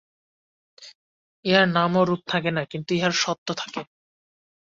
ইহার 1.45 1.67
নাম 1.69 1.91
ও 1.95 2.01
রূপ 2.05 2.21
থাকে 2.27 2.49
না, 2.51 2.61
কিন্তু 2.71 2.89
ইহার 2.93 3.13
সত্ত্ব 3.23 3.49
থাকে। 3.61 3.81